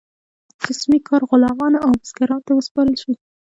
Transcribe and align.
جسمي 0.63 0.99
کار 1.07 1.21
غلامانو 1.29 1.83
او 1.85 1.91
بزګرانو 1.99 2.45
ته 2.47 2.51
وسپارل 2.53 2.95
شو. 3.01 3.11